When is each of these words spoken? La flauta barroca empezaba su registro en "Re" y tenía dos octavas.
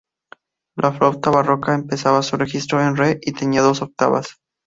La 0.77 0.91
flauta 0.91 1.29
barroca 1.29 1.75
empezaba 1.75 2.23
su 2.23 2.35
registro 2.35 2.81
en 2.81 2.95
"Re" 2.95 3.19
y 3.21 3.33
tenía 3.33 3.61
dos 3.61 3.83
octavas. 3.83 4.37